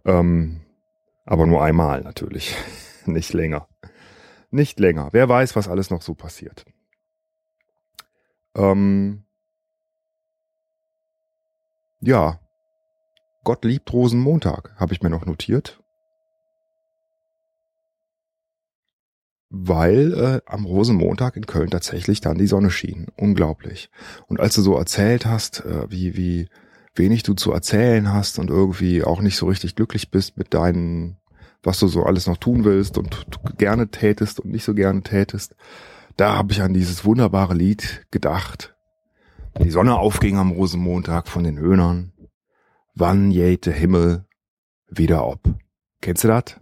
Ähm, 0.04 0.60
aber 1.26 1.46
nur 1.46 1.62
einmal 1.62 2.02
natürlich. 2.02 2.56
Nicht 3.04 3.32
länger. 3.32 3.68
Nicht 4.50 4.78
länger. 4.78 5.08
Wer 5.12 5.28
weiß, 5.28 5.56
was 5.56 5.68
alles 5.68 5.90
noch 5.90 6.02
so 6.02 6.14
passiert. 6.14 6.64
Ähm 8.54 9.24
ja. 12.00 12.40
Gott 13.42 13.64
liebt 13.64 13.92
Rosenmontag, 13.92 14.74
habe 14.76 14.92
ich 14.92 15.02
mir 15.02 15.10
noch 15.10 15.26
notiert. 15.26 15.82
Weil 19.50 20.12
äh, 20.14 20.40
am 20.46 20.66
Rosenmontag 20.66 21.36
in 21.36 21.46
Köln 21.46 21.70
tatsächlich 21.70 22.20
dann 22.20 22.36
die 22.36 22.46
Sonne 22.46 22.70
schien. 22.70 23.06
Unglaublich. 23.16 23.90
Und 24.26 24.40
als 24.40 24.54
du 24.54 24.62
so 24.62 24.76
erzählt 24.76 25.24
hast, 25.24 25.64
äh, 25.64 25.90
wie, 25.90 26.16
wie 26.16 26.48
wenig 26.94 27.22
du 27.22 27.34
zu 27.34 27.52
erzählen 27.52 28.12
hast 28.12 28.38
und 28.38 28.50
irgendwie 28.50 29.02
auch 29.02 29.22
nicht 29.22 29.36
so 29.36 29.46
richtig 29.46 29.74
glücklich 29.74 30.10
bist 30.10 30.36
mit 30.36 30.52
deinen 30.52 31.16
was 31.62 31.78
du 31.78 31.88
so 31.88 32.04
alles 32.04 32.26
noch 32.26 32.36
tun 32.36 32.64
willst 32.64 32.98
und 32.98 33.26
gerne 33.58 33.88
tätest 33.88 34.40
und 34.40 34.50
nicht 34.50 34.64
so 34.64 34.74
gerne 34.74 35.02
tätest. 35.02 35.54
Da 36.16 36.36
habe 36.36 36.52
ich 36.52 36.62
an 36.62 36.74
dieses 36.74 37.04
wunderbare 37.04 37.54
Lied 37.54 38.06
gedacht. 38.10 38.74
Die 39.62 39.70
Sonne 39.70 39.98
aufging 39.98 40.36
am 40.36 40.52
Rosenmontag 40.52 41.28
von 41.28 41.44
den 41.44 41.58
Höhnern. 41.58 42.12
Wann 42.94 43.30
jäht 43.30 43.66
der 43.66 43.74
Himmel 43.74 44.26
wieder 44.88 45.26
ob? 45.26 45.40
Kennst 46.00 46.24
du 46.24 46.28
das? 46.28 46.56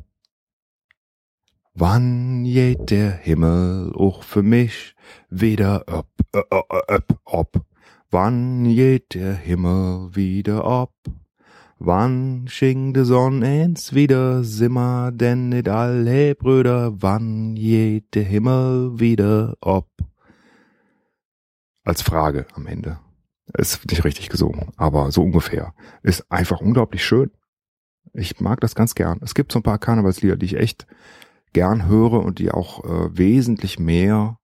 Wann 1.79 2.47
jäht 2.47 2.91
der 2.91 3.11
Himmel 3.11 3.93
auch 3.95 4.23
für 4.23 4.43
mich 4.43 4.97
wieder 5.29 5.85
ob, 5.87 6.07
ob, 6.33 6.67
ob, 6.71 7.21
ob? 7.27 7.67
Wann 8.11 8.65
jäht 8.65 9.13
der 9.13 9.35
Himmel 9.35 10.09
wieder 10.17 10.65
ob? 10.65 10.95
Wann 11.79 12.47
sching 12.49 12.95
de 12.95 13.05
Sonn 13.05 13.43
ins 13.43 13.93
wieder 13.93 14.43
simmer, 14.43 15.13
denn 15.13 15.51
nit 15.51 15.69
alle 15.69 16.35
Brüder, 16.35 16.95
wann 17.03 17.57
geht 17.57 18.15
de 18.15 18.25
Himmel 18.25 18.99
wieder 18.99 19.59
ob? 19.61 19.91
Als 21.85 22.01
Frage 22.01 22.47
am 22.55 22.67
Ende. 22.67 23.01
Ist 23.53 23.85
nicht 23.91 24.03
richtig 24.03 24.31
gesungen, 24.31 24.73
aber 24.79 25.13
so 25.13 25.23
ungefähr. 25.23 25.75
Ist 26.03 26.25
einfach 26.33 26.63
unglaublich 26.63 27.05
schön. 27.05 27.31
Ich 28.15 28.41
mag 28.41 28.63
das 28.63 28.75
ganz 28.75 28.95
gern. 28.95 29.21
Es 29.21 29.35
gibt 29.35 29.53
so 29.53 29.59
ein 29.59 29.63
paar 29.63 29.79
Karnevalslieder, 29.79 30.37
die 30.37 30.47
ich 30.47 30.57
echt 30.57 30.87
gern 31.57 31.87
höre 31.87 32.23
und 32.23 32.39
die 32.39 32.51
auch 32.51 32.85
äh, 32.85 33.17
wesentlich 33.17 33.79
mehr 33.79 34.39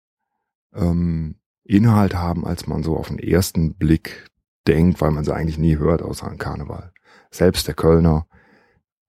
ähm, 0.74 1.36
Inhalt 1.62 2.14
haben, 2.14 2.46
als 2.46 2.66
man 2.66 2.82
so 2.82 2.96
auf 2.96 3.08
den 3.08 3.18
ersten 3.18 3.74
Blick 3.74 4.30
denkt, 4.66 5.02
weil 5.02 5.10
man 5.10 5.22
sie 5.22 5.34
eigentlich 5.34 5.58
nie 5.58 5.76
hört, 5.76 6.00
außer 6.00 6.26
an 6.26 6.38
Karneval. 6.38 6.90
Selbst 7.30 7.68
der 7.68 7.74
Kölner, 7.74 8.26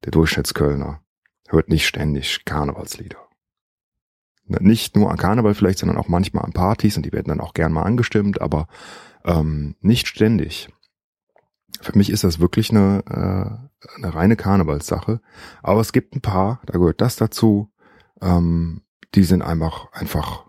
der 0.03 0.11
Durchschnittskölner, 0.11 0.99
hört 1.47 1.69
nicht 1.69 1.87
ständig 1.87 2.43
Karnevalslieder. 2.43 3.19
Nicht 4.47 4.97
nur 4.97 5.09
an 5.09 5.15
Karneval 5.15 5.53
vielleicht, 5.53 5.79
sondern 5.79 5.97
auch 5.97 6.09
manchmal 6.09 6.43
an 6.43 6.51
Partys 6.51 6.97
und 6.97 7.05
die 7.05 7.13
werden 7.13 7.29
dann 7.29 7.39
auch 7.39 7.53
gern 7.53 7.71
mal 7.71 7.83
angestimmt, 7.83 8.41
aber 8.41 8.67
ähm, 9.23 9.77
nicht 9.79 10.09
ständig. 10.09 10.67
Für 11.79 11.97
mich 11.97 12.09
ist 12.09 12.25
das 12.25 12.41
wirklich 12.41 12.69
eine, 12.69 13.03
äh, 13.07 13.95
eine 13.95 14.13
reine 14.13 14.35
Karnevalssache. 14.35 15.21
Aber 15.61 15.79
es 15.79 15.93
gibt 15.93 16.15
ein 16.15 16.21
paar, 16.21 16.61
da 16.65 16.77
gehört 16.77 16.99
das 16.99 17.15
dazu, 17.15 17.72
ähm, 18.23 18.81
die 19.13 19.23
sind 19.23 19.41
einfach, 19.41 19.91
einfach 19.91 20.45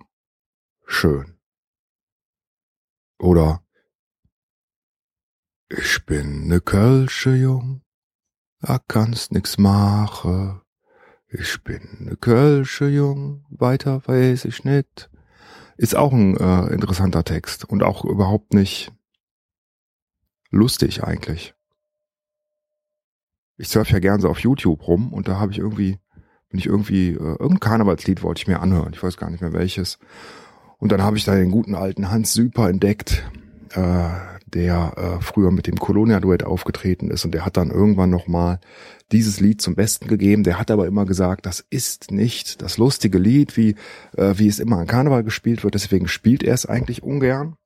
schön. 0.86 1.38
Oder 3.18 3.62
ich 5.68 6.04
bin 6.06 6.46
ne 6.46 6.60
Kölsche 6.60 7.34
Jung, 7.34 7.82
da 8.60 8.78
kannst 8.78 9.32
nix 9.32 9.58
mache. 9.58 10.62
Ich 11.28 11.62
bin 11.64 11.82
ne 12.00 12.16
Kölsche 12.16 12.86
Jung, 12.86 13.44
weiter 13.50 14.06
weiß 14.06 14.44
ich 14.44 14.64
nicht. 14.64 15.10
Ist 15.76 15.96
auch 15.96 16.12
ein 16.12 16.36
äh, 16.36 16.66
interessanter 16.72 17.24
Text 17.24 17.64
und 17.64 17.82
auch 17.82 18.04
überhaupt 18.04 18.54
nicht 18.54 18.92
lustig 20.50 21.02
eigentlich. 21.02 21.54
Ich 23.56 23.68
surfe 23.68 23.92
ja 23.92 23.98
gern 23.98 24.20
so 24.20 24.28
auf 24.28 24.40
YouTube 24.40 24.86
rum 24.86 25.12
und 25.12 25.28
da 25.28 25.38
habe 25.38 25.52
ich 25.52 25.58
irgendwie, 25.58 25.98
bin 26.54 26.60
ich 26.60 26.66
irgendwie, 26.66 27.08
äh, 27.08 27.16
irgendein 27.16 27.58
Karnevalslied 27.58 28.22
wollte 28.22 28.42
ich 28.42 28.46
mir 28.46 28.60
anhören. 28.60 28.92
Ich 28.92 29.02
weiß 29.02 29.16
gar 29.16 29.28
nicht 29.28 29.40
mehr 29.40 29.52
welches. 29.52 29.98
Und 30.78 30.92
dann 30.92 31.02
habe 31.02 31.16
ich 31.16 31.24
da 31.24 31.34
den 31.34 31.50
guten 31.50 31.74
alten 31.74 32.12
Hans 32.12 32.32
Süper 32.32 32.68
entdeckt, 32.68 33.28
äh, 33.72 34.08
der 34.46 34.92
äh, 34.96 35.20
früher 35.20 35.50
mit 35.50 35.66
dem 35.66 35.80
Colonia-Duett 35.80 36.44
aufgetreten 36.44 37.10
ist 37.10 37.24
und 37.24 37.34
der 37.34 37.44
hat 37.44 37.56
dann 37.56 37.72
irgendwann 37.72 38.10
nochmal 38.10 38.60
dieses 39.10 39.40
Lied 39.40 39.62
zum 39.62 39.74
Besten 39.74 40.06
gegeben. 40.06 40.44
Der 40.44 40.60
hat 40.60 40.70
aber 40.70 40.86
immer 40.86 41.06
gesagt, 41.06 41.44
das 41.44 41.58
ist 41.70 42.12
nicht 42.12 42.62
das 42.62 42.78
lustige 42.78 43.18
Lied, 43.18 43.56
wie, 43.56 43.74
äh, 44.16 44.34
wie 44.36 44.46
es 44.46 44.60
immer 44.60 44.78
an 44.78 44.86
Karneval 44.86 45.24
gespielt 45.24 45.64
wird. 45.64 45.74
Deswegen 45.74 46.06
spielt 46.06 46.44
er 46.44 46.54
es 46.54 46.66
eigentlich 46.66 47.02
ungern, 47.02 47.56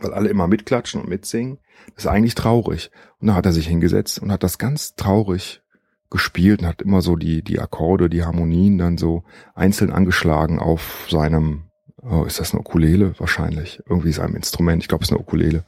weil 0.00 0.12
alle 0.12 0.28
immer 0.28 0.48
mitklatschen 0.48 1.00
und 1.00 1.08
mitsingen. 1.08 1.58
Das 1.94 2.06
ist 2.06 2.10
eigentlich 2.10 2.34
traurig. 2.34 2.90
Und 3.20 3.28
da 3.28 3.34
hat 3.34 3.46
er 3.46 3.52
sich 3.52 3.68
hingesetzt 3.68 4.18
und 4.18 4.32
hat 4.32 4.42
das 4.42 4.58
ganz 4.58 4.96
traurig 4.96 5.61
gespielt 6.12 6.60
und 6.60 6.68
hat 6.68 6.82
immer 6.82 7.02
so 7.02 7.16
die, 7.16 7.42
die 7.42 7.58
Akkorde, 7.58 8.08
die 8.08 8.22
Harmonien 8.22 8.78
dann 8.78 8.96
so 8.96 9.24
einzeln 9.54 9.90
angeschlagen 9.90 10.60
auf 10.60 11.08
seinem 11.10 11.64
Oh, 12.04 12.24
ist 12.24 12.40
das 12.40 12.52
eine 12.52 12.60
Ukulele? 12.60 13.18
Wahrscheinlich. 13.20 13.80
Irgendwie 13.86 14.18
ein 14.20 14.34
Instrument. 14.34 14.82
Ich 14.82 14.88
glaube, 14.88 15.04
es 15.04 15.10
ist 15.10 15.12
eine 15.12 15.22
Ukulele. 15.22 15.64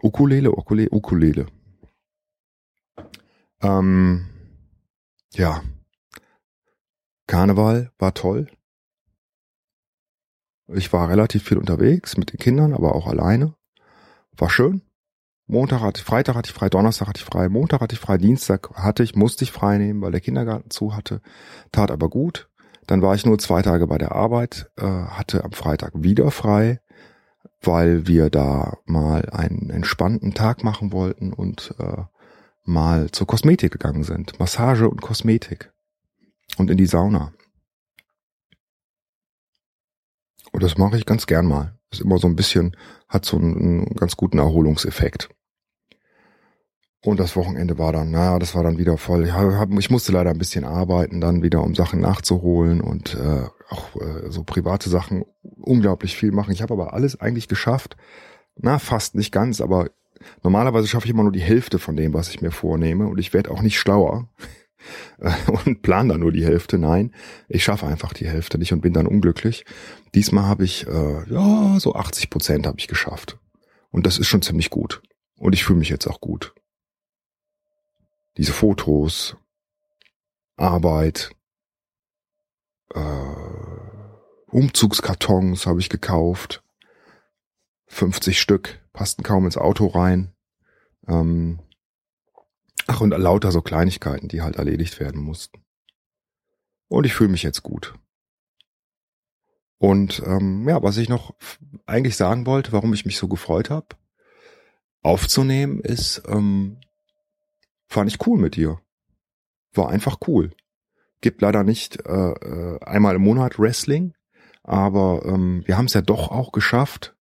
Ukulele, 0.00 0.52
Ukulele, 0.52 0.90
Ukulele. 0.92 1.46
Ähm, 3.60 4.26
ja. 5.32 5.62
Karneval 7.26 7.90
war 7.98 8.14
toll. 8.14 8.48
Ich 10.68 10.92
war 10.92 11.08
relativ 11.08 11.42
viel 11.42 11.58
unterwegs 11.58 12.16
mit 12.16 12.32
den 12.32 12.38
Kindern, 12.38 12.72
aber 12.72 12.94
auch 12.94 13.08
alleine. 13.08 13.54
War 14.36 14.50
schön. 14.50 14.82
Montag 15.48 15.80
hatte, 15.80 16.02
Freitag 16.02 16.34
hatte 16.34 16.50
ich 16.50 16.54
frei, 16.54 16.68
Donnerstag 16.68 17.08
hatte 17.08 17.20
ich 17.20 17.24
frei, 17.24 17.48
Montag 17.48 17.80
hatte 17.80 17.94
ich 17.94 18.00
frei, 18.00 18.18
Dienstag 18.18 18.70
hatte 18.74 19.04
ich, 19.04 19.14
musste 19.14 19.44
ich 19.44 19.52
frei 19.52 19.78
nehmen, 19.78 20.02
weil 20.02 20.10
der 20.10 20.20
Kindergarten 20.20 20.70
zu 20.70 20.96
hatte. 20.96 21.20
Tat 21.70 21.90
aber 21.90 22.08
gut. 22.08 22.48
Dann 22.86 23.02
war 23.02 23.14
ich 23.14 23.26
nur 23.26 23.38
zwei 23.38 23.62
Tage 23.62 23.86
bei 23.86 23.98
der 23.98 24.12
Arbeit, 24.12 24.70
äh, 24.76 24.84
hatte 24.84 25.44
am 25.44 25.52
Freitag 25.52 25.92
wieder 25.94 26.30
frei, 26.30 26.80
weil 27.60 28.06
wir 28.06 28.30
da 28.30 28.78
mal 28.84 29.28
einen 29.30 29.70
entspannten 29.70 30.34
Tag 30.34 30.64
machen 30.64 30.92
wollten 30.92 31.32
und 31.32 31.74
äh, 31.78 32.04
mal 32.64 33.10
zur 33.12 33.26
Kosmetik 33.26 33.72
gegangen 33.72 34.02
sind. 34.02 34.38
Massage 34.38 34.88
und 34.88 35.00
Kosmetik. 35.00 35.72
Und 36.58 36.70
in 36.70 36.76
die 36.76 36.86
Sauna. 36.86 37.32
Und 40.52 40.62
das 40.62 40.78
mache 40.78 40.96
ich 40.96 41.06
ganz 41.06 41.26
gern 41.26 41.46
mal. 41.46 41.76
Ist 41.90 42.00
immer 42.00 42.18
so 42.18 42.26
ein 42.26 42.36
bisschen, 42.36 42.76
hat 43.08 43.24
so 43.24 43.36
einen 43.36 43.94
ganz 43.94 44.16
guten 44.16 44.38
Erholungseffekt. 44.38 45.28
Und 47.04 47.20
das 47.20 47.36
Wochenende 47.36 47.78
war 47.78 47.92
dann, 47.92 48.10
na, 48.10 48.38
das 48.38 48.54
war 48.54 48.62
dann 48.62 48.78
wieder 48.78 48.96
voll. 48.96 49.30
Ich 49.78 49.90
musste 49.90 50.12
leider 50.12 50.30
ein 50.30 50.38
bisschen 50.38 50.64
arbeiten, 50.64 51.20
dann 51.20 51.42
wieder, 51.42 51.62
um 51.62 51.74
Sachen 51.74 52.00
nachzuholen 52.00 52.80
und 52.80 53.14
äh, 53.14 53.46
auch 53.68 53.96
äh, 53.96 54.30
so 54.30 54.42
private 54.42 54.88
Sachen 54.88 55.24
unglaublich 55.42 56.16
viel 56.16 56.32
machen. 56.32 56.52
Ich 56.52 56.62
habe 56.62 56.74
aber 56.74 56.94
alles 56.94 57.20
eigentlich 57.20 57.48
geschafft. 57.48 57.96
Na, 58.56 58.78
fast 58.78 59.14
nicht 59.14 59.30
ganz, 59.30 59.60
aber 59.60 59.90
normalerweise 60.42 60.88
schaffe 60.88 61.06
ich 61.06 61.12
immer 61.12 61.22
nur 61.22 61.32
die 61.32 61.40
Hälfte 61.40 61.78
von 61.78 61.96
dem, 61.96 62.14
was 62.14 62.30
ich 62.30 62.40
mir 62.40 62.50
vornehme. 62.50 63.06
Und 63.06 63.18
ich 63.18 63.34
werde 63.34 63.50
auch 63.50 63.62
nicht 63.62 63.78
schlauer 63.78 64.28
und 65.64 65.82
plan 65.82 66.08
dann 66.08 66.20
nur 66.20 66.32
die 66.32 66.44
Hälfte. 66.44 66.78
Nein, 66.78 67.12
ich 67.48 67.62
schaffe 67.62 67.86
einfach 67.86 68.14
die 68.14 68.26
Hälfte 68.26 68.58
nicht 68.58 68.72
und 68.72 68.80
bin 68.80 68.94
dann 68.94 69.06
unglücklich. 69.06 69.64
Diesmal 70.14 70.46
habe 70.46 70.64
ich, 70.64 70.86
äh, 70.88 71.30
ja, 71.30 71.78
so 71.78 71.94
80 71.94 72.30
Prozent 72.30 72.66
habe 72.66 72.78
ich 72.80 72.88
geschafft. 72.88 73.38
Und 73.90 74.06
das 74.06 74.18
ist 74.18 74.26
schon 74.26 74.42
ziemlich 74.42 74.70
gut. 74.70 75.02
Und 75.38 75.52
ich 75.52 75.62
fühle 75.62 75.78
mich 75.78 75.90
jetzt 75.90 76.06
auch 76.06 76.20
gut 76.20 76.54
diese 78.36 78.52
Fotos, 78.52 79.36
Arbeit, 80.56 81.30
äh, 82.94 83.00
Umzugskartons 84.48 85.66
habe 85.66 85.80
ich 85.80 85.88
gekauft. 85.88 86.62
50 87.88 88.40
Stück, 88.40 88.80
passten 88.92 89.22
kaum 89.22 89.44
ins 89.44 89.56
Auto 89.56 89.86
rein. 89.86 90.34
Ähm, 91.06 91.60
ach, 92.86 93.00
und 93.00 93.10
lauter 93.10 93.52
so 93.52 93.62
Kleinigkeiten, 93.62 94.28
die 94.28 94.42
halt 94.42 94.56
erledigt 94.56 94.98
werden 94.98 95.20
mussten. 95.22 95.64
Und 96.88 97.04
ich 97.04 97.14
fühle 97.14 97.30
mich 97.30 97.42
jetzt 97.42 97.62
gut. 97.62 97.94
Und 99.78 100.22
ähm, 100.24 100.68
ja, 100.68 100.82
was 100.82 100.96
ich 100.96 101.08
noch 101.08 101.34
eigentlich 101.84 102.16
sagen 102.16 102.46
wollte, 102.46 102.72
warum 102.72 102.94
ich 102.94 103.04
mich 103.04 103.18
so 103.18 103.28
gefreut 103.28 103.70
habe, 103.70 103.88
aufzunehmen, 105.02 105.80
ist, 105.80 106.22
ähm, 106.26 106.80
Fand 107.86 108.10
ich 108.10 108.26
cool 108.26 108.38
mit 108.38 108.56
dir. 108.56 108.80
War 109.72 109.88
einfach 109.88 110.18
cool. 110.26 110.52
Gibt 111.20 111.40
leider 111.40 111.64
nicht 111.64 112.04
äh, 112.06 112.32
äh, 112.32 112.80
einmal 112.84 113.16
im 113.16 113.22
Monat 113.22 113.58
Wrestling, 113.58 114.14
aber 114.62 115.24
ähm, 115.24 115.62
wir 115.66 115.78
haben 115.78 115.86
es 115.86 115.94
ja 115.94 116.02
doch 116.02 116.30
auch 116.30 116.52
geschafft, 116.52 117.16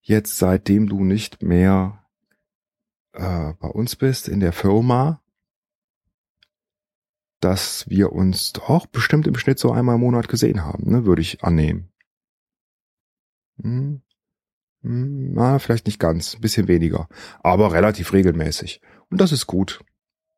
jetzt 0.00 0.38
seitdem 0.38 0.88
du 0.88 1.04
nicht 1.04 1.42
mehr 1.42 2.04
äh, 3.12 3.54
bei 3.58 3.68
uns 3.68 3.96
bist 3.96 4.28
in 4.28 4.40
der 4.40 4.52
Firma, 4.52 5.22
dass 7.40 7.88
wir 7.88 8.12
uns 8.12 8.52
doch 8.52 8.86
bestimmt 8.86 9.26
im 9.26 9.36
Schnitt 9.36 9.58
so 9.58 9.72
einmal 9.72 9.96
im 9.96 10.00
Monat 10.00 10.28
gesehen 10.28 10.64
haben, 10.64 10.90
ne, 10.90 11.04
würde 11.04 11.22
ich 11.22 11.42
annehmen. 11.42 11.92
Hm. 13.60 14.02
Hm, 14.82 15.32
na, 15.32 15.58
vielleicht 15.58 15.86
nicht 15.86 16.00
ganz, 16.00 16.34
ein 16.34 16.40
bisschen 16.40 16.68
weniger, 16.68 17.08
aber 17.42 17.72
relativ 17.72 18.12
regelmäßig. 18.12 18.80
Und 19.10 19.20
das 19.20 19.32
ist 19.32 19.46
gut. 19.46 19.84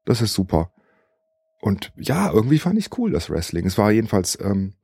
Das 0.04 0.20
ist 0.20 0.34
super. 0.34 0.70
Und 1.60 1.92
ja, 1.96 2.30
irgendwie 2.30 2.58
fand 2.58 2.78
ich 2.78 2.96
cool, 2.98 3.10
das 3.10 3.30
Wrestling. 3.30 3.66
Es 3.66 3.78
war 3.78 3.90
jedenfalls 3.90 4.38
ähm, 4.40 4.74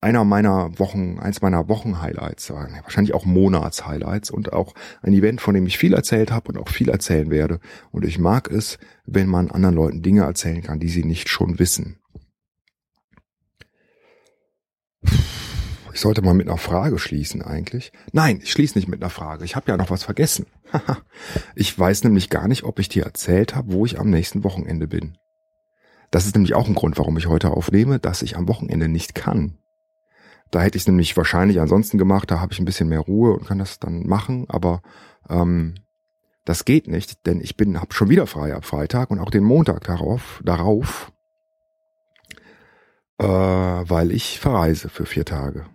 einer 0.00 0.24
meiner 0.24 0.78
Wochen, 0.78 1.18
eins 1.18 1.42
meiner 1.42 1.68
Wochen-Highlights, 1.68 2.50
wahrscheinlich 2.50 3.14
auch 3.14 3.24
Monats-Highlights 3.24 4.30
und 4.30 4.52
auch 4.52 4.74
ein 5.02 5.12
Event, 5.12 5.40
von 5.40 5.54
dem 5.54 5.66
ich 5.66 5.78
viel 5.78 5.94
erzählt 5.94 6.30
habe 6.30 6.52
und 6.52 6.58
auch 6.58 6.68
viel 6.68 6.88
erzählen 6.88 7.30
werde. 7.30 7.58
Und 7.90 8.04
ich 8.04 8.18
mag 8.18 8.50
es, 8.50 8.78
wenn 9.04 9.26
man 9.26 9.50
anderen 9.50 9.74
Leuten 9.74 10.02
Dinge 10.02 10.22
erzählen 10.22 10.62
kann, 10.62 10.78
die 10.78 10.88
sie 10.88 11.04
nicht 11.04 11.28
schon 11.28 11.58
wissen. 11.58 11.97
Ich 15.98 16.02
sollte 16.02 16.22
mal 16.22 16.32
mit 16.32 16.46
einer 16.46 16.58
Frage 16.58 16.96
schließen 16.96 17.42
eigentlich. 17.42 17.90
Nein, 18.12 18.38
ich 18.40 18.52
schließe 18.52 18.78
nicht 18.78 18.86
mit 18.86 19.02
einer 19.02 19.10
Frage. 19.10 19.44
Ich 19.44 19.56
habe 19.56 19.68
ja 19.68 19.76
noch 19.76 19.90
was 19.90 20.04
vergessen. 20.04 20.46
ich 21.56 21.76
weiß 21.76 22.04
nämlich 22.04 22.30
gar 22.30 22.46
nicht, 22.46 22.62
ob 22.62 22.78
ich 22.78 22.88
dir 22.88 23.02
erzählt 23.02 23.56
habe, 23.56 23.72
wo 23.72 23.84
ich 23.84 23.98
am 23.98 24.08
nächsten 24.08 24.44
Wochenende 24.44 24.86
bin. 24.86 25.18
Das 26.12 26.24
ist 26.24 26.36
nämlich 26.36 26.54
auch 26.54 26.68
ein 26.68 26.76
Grund, 26.76 26.98
warum 26.98 27.16
ich 27.16 27.26
heute 27.26 27.50
aufnehme, 27.50 27.98
dass 27.98 28.22
ich 28.22 28.36
am 28.36 28.46
Wochenende 28.46 28.86
nicht 28.86 29.16
kann. 29.16 29.58
Da 30.52 30.60
hätte 30.60 30.76
ich 30.76 30.82
es 30.82 30.86
nämlich 30.86 31.16
wahrscheinlich 31.16 31.60
ansonsten 31.60 31.98
gemacht, 31.98 32.30
da 32.30 32.38
habe 32.38 32.52
ich 32.52 32.60
ein 32.60 32.64
bisschen 32.64 32.88
mehr 32.88 33.00
Ruhe 33.00 33.32
und 33.32 33.48
kann 33.48 33.58
das 33.58 33.80
dann 33.80 34.06
machen, 34.06 34.46
aber 34.48 34.82
ähm, 35.28 35.74
Das 36.44 36.64
geht 36.64 36.86
nicht, 36.86 37.26
denn 37.26 37.40
ich 37.40 37.56
bin, 37.56 37.80
hab 37.80 37.92
schon 37.92 38.08
wieder 38.08 38.28
frei 38.28 38.54
ab 38.54 38.64
Freitag 38.64 39.10
und 39.10 39.18
auch 39.18 39.30
den 39.30 39.42
Montag 39.42 39.82
darauf, 39.82 40.40
darauf, 40.44 41.10
äh, 43.18 43.24
weil 43.26 44.12
ich 44.12 44.38
verreise 44.38 44.88
für 44.90 45.04
vier 45.04 45.24
Tage. 45.24 45.66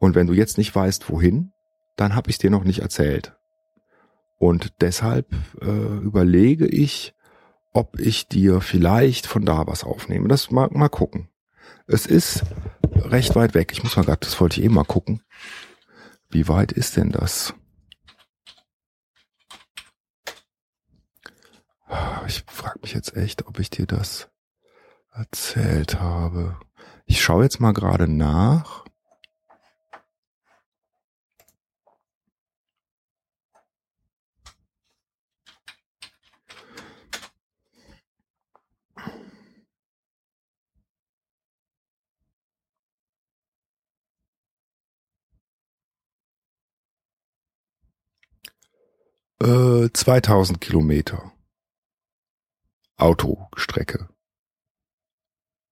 Und 0.00 0.16
wenn 0.16 0.26
du 0.26 0.32
jetzt 0.32 0.58
nicht 0.58 0.74
weißt, 0.74 1.10
wohin, 1.10 1.52
dann 1.94 2.14
habe 2.16 2.30
ich 2.30 2.38
dir 2.38 2.50
noch 2.50 2.64
nicht 2.64 2.80
erzählt. 2.80 3.36
Und 4.38 4.72
deshalb 4.80 5.32
äh, 5.60 5.98
überlege 5.98 6.66
ich, 6.66 7.14
ob 7.72 8.00
ich 8.00 8.26
dir 8.26 8.62
vielleicht 8.62 9.26
von 9.26 9.44
da 9.44 9.66
was 9.66 9.84
aufnehme. 9.84 10.26
Das 10.26 10.50
mag 10.50 10.74
mal 10.74 10.88
gucken. 10.88 11.28
Es 11.86 12.06
ist 12.06 12.42
recht 12.96 13.36
weit 13.36 13.54
weg. 13.54 13.72
Ich 13.72 13.82
muss 13.82 13.96
mal 13.96 14.04
gerade, 14.04 14.20
das 14.20 14.40
wollte 14.40 14.58
ich 14.58 14.66
eh 14.66 14.70
mal 14.70 14.84
gucken. 14.84 15.22
Wie 16.30 16.48
weit 16.48 16.72
ist 16.72 16.96
denn 16.96 17.12
das? 17.12 17.52
Ich 22.26 22.44
frage 22.46 22.78
mich 22.80 22.94
jetzt 22.94 23.16
echt, 23.16 23.46
ob 23.46 23.58
ich 23.58 23.68
dir 23.68 23.86
das 23.86 24.30
erzählt 25.12 26.00
habe. 26.00 26.58
Ich 27.04 27.20
schaue 27.22 27.42
jetzt 27.42 27.60
mal 27.60 27.72
gerade 27.72 28.08
nach. 28.08 28.84
Äh, 49.42 49.88
2000 49.92 50.60
Kilometer. 50.60 51.32
Autostrecke. 52.96 54.10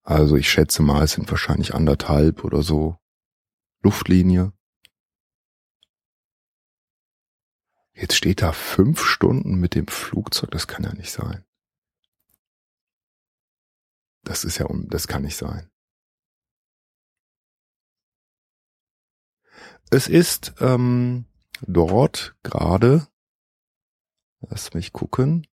Also 0.03 0.37
ich 0.37 0.51
schätze 0.51 0.83
mal, 0.83 1.05
es 1.05 1.13
sind 1.13 1.31
wahrscheinlich 1.31 1.75
anderthalb 1.75 2.45
oder 2.45 2.63
so 2.63 2.97
Luftlinie. 3.83 4.55
Jetzt 7.93 8.15
steht 8.15 8.41
da 8.41 8.53
fünf 8.53 9.03
Stunden 9.03 9.61
mit 9.61 9.75
dem 9.75 9.87
Flugzeug. 9.87 10.51
Das 10.53 10.67
kann 10.67 10.85
ja 10.85 10.95
nicht 10.95 11.11
sein. 11.11 11.45
Das 14.23 14.45
ist 14.45 14.57
ja, 14.57 14.67
das 14.85 15.09
kann 15.09 15.23
nicht 15.23 15.37
sein. 15.37 15.71
Es 19.91 20.09
ist 20.09 20.55
ähm, 20.61 21.27
dort 21.61 22.35
gerade 22.43 23.09
Lass 24.41 24.75
mich 24.75 24.93
gucken. 24.93 25.47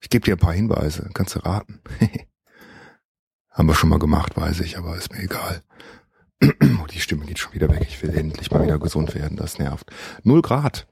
Ich 0.00 0.08
gebe 0.08 0.24
dir 0.24 0.34
ein 0.34 0.40
paar 0.40 0.54
Hinweise, 0.54 1.10
kannst 1.14 1.34
du 1.34 1.40
raten. 1.40 1.80
Haben 3.50 3.68
wir 3.68 3.74
schon 3.74 3.90
mal 3.90 3.98
gemacht, 3.98 4.36
weiß 4.36 4.60
ich, 4.60 4.78
aber 4.78 4.96
ist 4.96 5.12
mir 5.12 5.22
egal. 5.22 5.62
Oh, 6.82 6.86
die 6.86 7.00
Stimme 7.00 7.26
geht 7.26 7.38
schon 7.38 7.52
wieder 7.52 7.68
weg. 7.68 7.86
Ich 7.86 8.02
will 8.02 8.16
endlich 8.16 8.50
mal 8.50 8.62
wieder 8.62 8.78
gesund 8.78 9.14
werden, 9.14 9.36
das 9.36 9.58
nervt. 9.58 9.90
Null 10.22 10.40
Grad. 10.40 10.88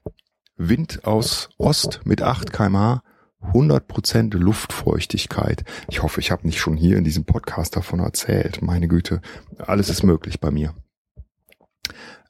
Wind 0.57 1.05
aus 1.05 1.49
Ost 1.57 2.01
mit 2.05 2.21
8 2.21 2.53
kmh. 2.53 3.01
100% 3.41 4.37
Luftfeuchtigkeit. 4.37 5.63
Ich 5.87 6.03
hoffe, 6.03 6.19
ich 6.19 6.29
habe 6.29 6.45
nicht 6.45 6.59
schon 6.59 6.75
hier 6.75 6.97
in 6.97 7.03
diesem 7.03 7.25
Podcast 7.25 7.75
davon 7.75 7.99
erzählt. 7.99 8.61
Meine 8.61 8.87
Güte, 8.87 9.21
alles 9.57 9.89
ist 9.89 10.03
möglich 10.03 10.39
bei 10.39 10.51
mir. 10.51 10.75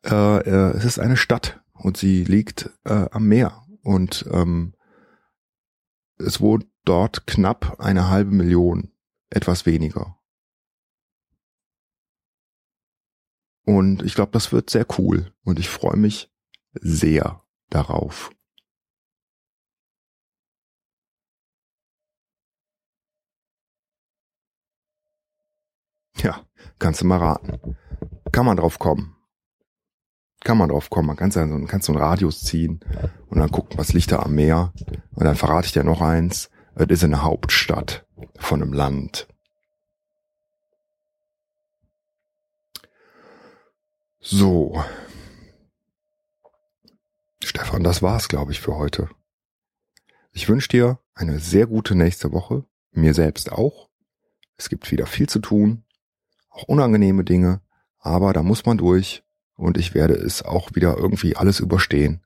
Äh, 0.05 0.39
äh, 0.39 0.77
es 0.77 0.85
ist 0.85 0.99
eine 0.99 1.17
Stadt 1.17 1.61
und 1.73 1.97
sie 1.97 2.23
liegt 2.23 2.69
äh, 2.85 3.09
am 3.11 3.27
Meer 3.27 3.65
und 3.83 4.25
ähm, 4.31 4.73
es 6.17 6.39
wohnt 6.39 6.67
dort 6.85 7.27
knapp 7.27 7.79
eine 7.79 8.09
halbe 8.09 8.31
Million, 8.31 8.91
etwas 9.29 9.65
weniger. 9.65 10.17
Und 13.65 14.01
ich 14.03 14.15
glaube, 14.15 14.31
das 14.31 14.51
wird 14.51 14.69
sehr 14.69 14.85
cool 14.97 15.33
und 15.43 15.59
ich 15.59 15.69
freue 15.69 15.97
mich 15.97 16.31
sehr 16.73 17.43
darauf. 17.69 18.31
Ja, 26.17 26.45
kannst 26.79 27.01
du 27.01 27.05
mal 27.05 27.19
raten. 27.19 27.77
Kann 28.31 28.45
man 28.45 28.57
drauf 28.57 28.79
kommen 28.79 29.18
kann 30.41 30.57
man 30.57 30.69
drauf 30.69 30.89
kommen. 30.89 31.07
Man 31.07 31.17
kann 31.17 31.31
so, 31.31 31.39
kannst 31.67 31.87
so 31.87 31.93
einen 31.93 32.01
Radius 32.01 32.41
ziehen 32.41 32.79
und 33.27 33.39
dann 33.39 33.51
gucken, 33.51 33.77
was 33.77 33.93
liegt 33.93 34.11
da 34.11 34.19
am 34.19 34.35
Meer. 34.35 34.73
Und 35.13 35.25
dann 35.25 35.35
verrate 35.35 35.67
ich 35.67 35.73
dir 35.73 35.83
noch 35.83 36.01
eins. 36.01 36.49
Es 36.75 36.87
ist 36.87 37.03
eine 37.03 37.23
Hauptstadt 37.23 38.05
von 38.37 38.61
einem 38.61 38.73
Land. 38.73 39.27
So. 44.21 44.83
Stefan, 47.43 47.83
das 47.83 48.01
war's, 48.01 48.27
glaube 48.27 48.51
ich, 48.51 48.59
für 48.59 48.75
heute. 48.75 49.09
Ich 50.31 50.47
wünsche 50.47 50.69
dir 50.69 50.99
eine 51.15 51.39
sehr 51.39 51.67
gute 51.67 51.95
nächste 51.95 52.31
Woche. 52.31 52.63
Mir 52.91 53.13
selbst 53.13 53.51
auch. 53.51 53.89
Es 54.55 54.69
gibt 54.69 54.91
wieder 54.91 55.05
viel 55.05 55.27
zu 55.27 55.39
tun. 55.39 55.83
Auch 56.49 56.63
unangenehme 56.63 57.23
Dinge. 57.23 57.61
Aber 57.97 58.33
da 58.33 58.43
muss 58.43 58.65
man 58.65 58.77
durch 58.77 59.23
und 59.59 59.77
ich 59.77 59.93
werde 59.93 60.13
es 60.13 60.41
auch 60.41 60.69
wieder 60.73 60.97
irgendwie 60.97 61.35
alles 61.35 61.59
überstehen 61.59 62.21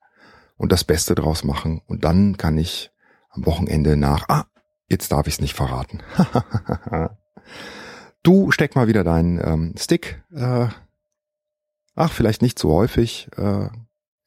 und 0.55 0.71
das 0.71 0.83
Beste 0.83 1.15
draus 1.15 1.43
machen 1.43 1.81
und 1.87 2.03
dann 2.03 2.37
kann 2.37 2.57
ich 2.57 2.91
am 3.29 3.45
Wochenende 3.45 3.97
nach, 3.97 4.29
ah, 4.29 4.45
jetzt 4.87 5.11
darf 5.11 5.25
ich 5.25 5.35
es 5.35 5.41
nicht 5.41 5.55
verraten. 5.55 6.01
du 8.23 8.51
steck 8.51 8.75
mal 8.75 8.87
wieder 8.87 9.03
deinen 9.03 9.41
ähm, 9.43 9.73
Stick, 9.77 10.23
äh, 10.31 10.67
ach, 11.95 12.11
vielleicht 12.11 12.43
nicht 12.43 12.59
so 12.59 12.71
häufig, 12.71 13.29
äh, 13.35 13.67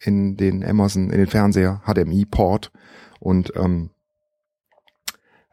in 0.01 0.37
den 0.37 0.65
Amazon, 0.65 1.11
in 1.11 1.19
den 1.19 1.29
Fernseher, 1.29 1.83
HDMI-Port 1.87 2.73
und 3.21 3.53
ähm, 3.55 3.91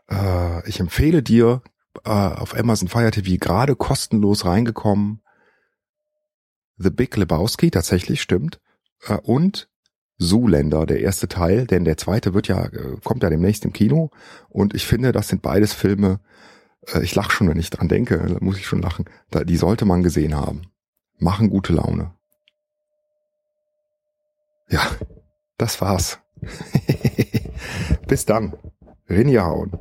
äh, 0.10 0.68
ich 0.68 0.80
empfehle 0.80 1.22
dir 1.22 1.62
äh, 2.04 2.10
auf 2.10 2.58
Amazon 2.58 2.88
Fire 2.88 3.12
TV 3.12 3.38
gerade 3.39 3.76
kostenlos 3.76 4.44
reingekommen 4.44 5.23
The 6.78 6.90
Big 6.90 7.16
Lebowski, 7.16 7.72
tatsächlich, 7.72 8.22
stimmt. 8.22 8.60
Äh, 9.08 9.18
und 9.18 9.70
Zoolander, 10.18 10.86
der 10.86 11.02
erste 11.02 11.28
Teil, 11.28 11.66
denn 11.68 11.86
der 11.86 11.98
zweite 11.98 12.34
wird 12.34 12.48
ja, 12.48 12.66
äh, 12.66 12.98
kommt 13.04 13.24
ja 13.24 13.30
demnächst 13.30 13.66
im 13.66 13.74
Kino. 13.74 14.12
Und 14.50 14.74
ich 14.74 14.86
finde, 14.86 15.12
das 15.12 15.28
sind 15.28 15.42
beides 15.42 15.74
Filme, 15.74 16.20
äh, 16.88 17.04
ich 17.04 17.16
lache 17.16 17.32
schon, 17.32 17.50
wenn 17.50 17.60
ich 17.60 17.70
dran 17.70 17.88
denke, 17.88 18.18
da 18.18 18.38
muss 18.40 18.58
ich 18.58 18.66
schon 18.66 18.82
lachen, 18.82 19.06
die 19.46 19.58
sollte 19.58 19.86
man 19.86 20.04
gesehen 20.04 20.36
haben. 20.36 20.64
Machen 21.20 21.50
gute 21.50 21.74
Laune. 21.74 22.14
Ja, 24.70 24.82
das 25.58 25.80
war's. 25.82 26.20
Bis 28.08 28.26
dann. 28.26 28.54
Rinjahauen. 29.10 29.78